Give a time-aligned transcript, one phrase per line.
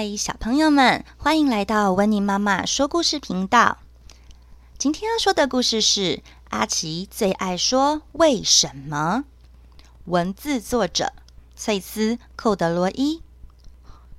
[0.00, 3.78] 嗨，小朋友们，欢迎来到温妮妈妈说故事频道。
[4.78, 9.24] 今天要说的故事是阿奇最爱说为什么。
[10.04, 11.12] 文字作者
[11.56, 13.22] 翠丝·寇德罗伊，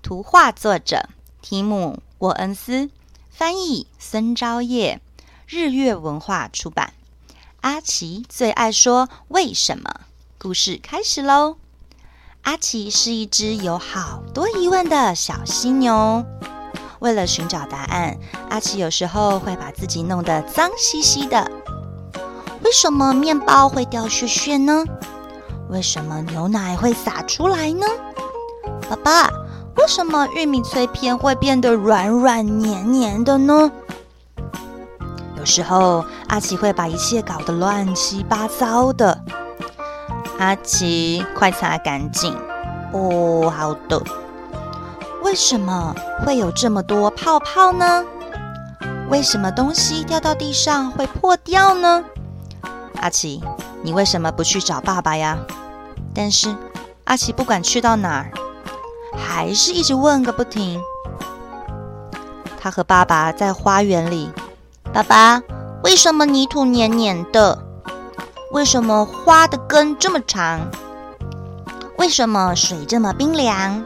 [0.01, 1.07] 图画作者
[1.41, 2.89] 提姆·沃恩斯，
[3.29, 4.99] 翻译孙昭业，
[5.47, 6.93] 日月文化出版。
[7.61, 10.01] 阿奇最爱说为什么。
[10.37, 11.55] 故事开始喽。
[12.49, 16.25] 阿奇是一只有好多疑问的小犀牛。
[16.97, 18.17] 为了寻找答案，
[18.49, 21.51] 阿奇有时候会把自己弄得脏兮兮的。
[22.63, 24.83] 为什么面包会掉屑屑呢？
[25.69, 27.85] 为什么牛奶会洒出来呢？
[28.89, 29.29] 爸爸，
[29.75, 33.71] 为什么玉米脆片会变得软软黏黏的呢？
[35.37, 39.23] 有时候，阿奇会把一切搞得乱七八糟的。
[40.39, 42.33] 阿奇，快擦干净！
[42.93, 44.01] 哦，好的。
[45.21, 45.93] 为什么
[46.25, 48.05] 会有这么多泡泡呢？
[49.09, 52.05] 为什么东西掉到地上会破掉呢？
[53.01, 53.43] 阿奇，
[53.83, 55.37] 你为什么不去找爸爸呀？
[56.15, 56.55] 但是
[57.03, 58.31] 阿奇不管去到哪儿，
[59.17, 60.79] 还是一直问个不停。
[62.57, 64.31] 他和爸爸在花园里，
[64.93, 65.43] 爸爸，
[65.83, 67.65] 为什么泥土黏黏的？
[68.51, 70.59] 为什么花的根这么长？
[71.99, 73.83] 为什么水这么冰凉？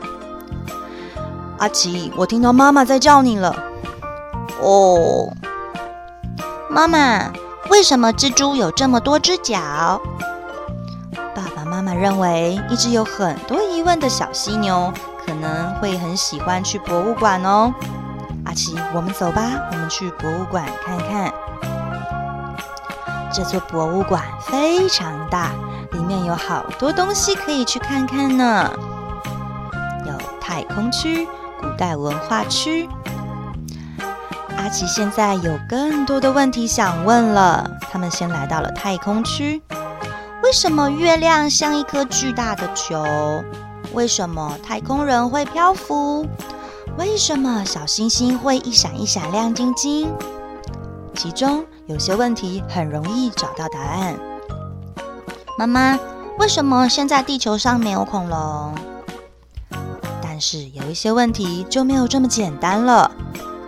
[1.58, 3.54] 阿奇，我听到妈妈在叫你了。
[4.62, 5.34] 哦，
[6.70, 7.30] 妈妈，
[7.70, 10.02] 为什么蜘蛛有这么多只脚？
[11.36, 14.94] 爸爸妈妈认为，一只有很多疑问的小犀牛
[15.26, 17.74] 可能会很喜欢去博物馆哦。
[18.46, 19.42] 阿奇，我们走吧，
[19.72, 21.34] 我们去博物馆看看。
[23.34, 25.50] 这座博物馆非常大，
[25.92, 28.72] 里面有好多东西可以去看看呢。
[30.06, 31.28] 有太空区、
[31.60, 32.88] 古代文化区。
[34.56, 37.68] 阿奇现在有更多的问题想问了。
[37.92, 39.64] 他们先来到了太空区。
[40.44, 43.04] 为什么月亮像一颗巨大的球？
[43.94, 46.28] 为什么太空人会漂浮？
[47.00, 50.14] 为什么小星星会一闪一闪亮晶晶？
[51.16, 51.66] 其中。
[51.86, 54.18] 有些问题很容易找到答案。
[55.58, 56.00] 妈妈，
[56.40, 58.74] 为什么现在地球上没有恐龙？
[60.22, 63.12] 但是有一些问题就没有这么简单了。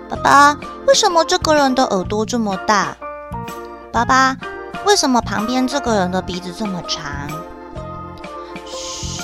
[0.09, 0.57] 爸爸，
[0.87, 2.95] 为什么这个人的耳朵这么大？
[3.91, 4.37] 爸爸，
[4.85, 7.03] 为什么旁边这个人的鼻子这么长？
[8.65, 9.21] 嘘，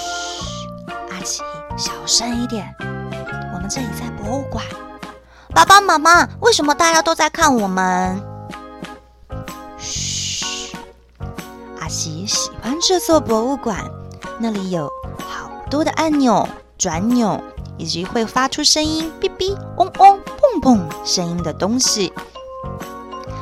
[1.09, 1.41] 阿奇，
[1.77, 2.75] 小声一点。
[3.53, 4.65] 我们这里在博物馆。
[5.53, 8.21] 爸爸妈妈，为什么大家都在看我们？
[11.89, 13.83] 奇喜欢这座博物馆，
[14.39, 14.89] 那里有
[15.27, 16.47] 好多的按钮、
[16.77, 17.37] 转钮，
[17.77, 22.13] 以及会发出声音“哔哔”“嗡嗡”“砰砰”声音的东西。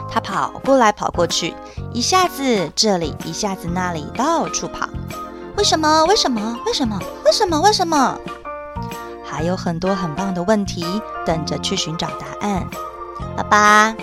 [0.10, 1.54] 他跑过来跑过去，
[1.94, 4.90] 一下子这里，一下子那里，到处跑。
[5.56, 6.04] 为什么？
[6.06, 6.58] 为什么？
[6.66, 7.00] 为什么？
[7.24, 7.62] 为什么？
[7.62, 8.20] 为什么？
[9.40, 12.68] 还有很多很棒的问题等着去寻找答案。
[13.38, 13.96] 爸爸，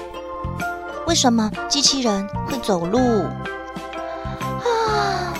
[1.06, 3.24] 为什么机器人会走路？
[4.64, 5.36] 啊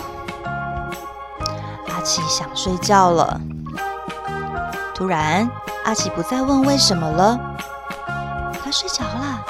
[1.87, 3.41] 阿奇想睡觉了。
[4.93, 5.49] 突然，
[5.85, 7.39] 阿奇不再问为什么了，
[8.63, 9.43] 他睡着了。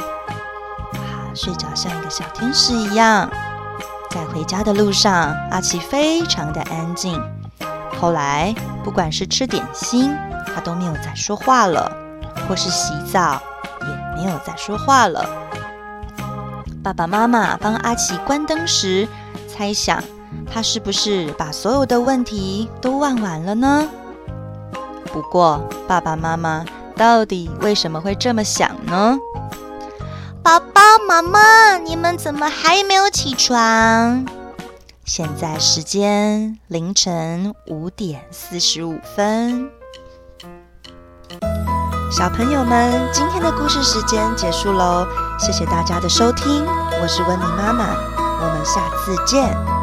[0.94, 3.30] 他睡着像一个小天使一样。
[4.12, 7.22] 在回家的路上，阿奇非常的安静。
[8.00, 10.18] 后来，不管是吃点心，
[10.58, 11.88] 他都没有再说话了；
[12.50, 13.40] 或是洗澡，
[13.82, 15.24] 也没有再说话了。
[16.84, 19.08] 爸爸妈妈帮阿奇关灯时，
[19.48, 20.04] 猜想。
[20.52, 23.88] 他是不是把所有的问题都问完了呢？
[25.14, 26.66] 不过，爸爸妈妈
[26.96, 29.16] 到底为什么会这么想呢？
[30.42, 34.26] 爸爸妈妈，你们怎么还没有起床？
[35.06, 39.70] 现在时间凌晨五点四十五分。
[42.10, 45.06] 小朋友们，今天的故事时间结束喽，
[45.38, 46.66] 谢谢大家的收听，
[47.02, 47.86] 我是温妮妈妈，
[48.18, 49.77] 我们下次见。